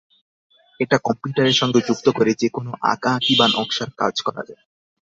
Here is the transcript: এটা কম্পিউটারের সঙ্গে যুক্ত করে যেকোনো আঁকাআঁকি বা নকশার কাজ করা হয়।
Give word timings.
এটা 0.79 0.97
কম্পিউটারের 1.03 1.55
সঙ্গে 1.55 1.79
যুক্ত 1.87 2.05
করে 2.09 2.31
যেকোনো 2.33 2.71
আঁকাআঁকি 2.83 3.33
বা 3.35 3.45
নকশার 3.47 3.89
কাজ 3.97 4.15
করা 4.21 4.41
হয়। 4.41 4.61